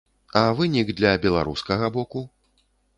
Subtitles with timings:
[0.39, 2.29] А вынік для беларускага боку?